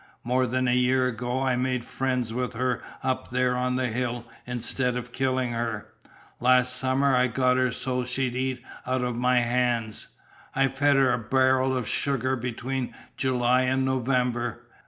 [0.23, 4.25] "More than a year ago I made friends with her up there on the hill
[4.47, 5.89] instead of killing her.
[6.39, 10.07] Last summer I got her so she'd eat out of my hands.
[10.55, 14.63] I fed her a barrel of sugar between July and November.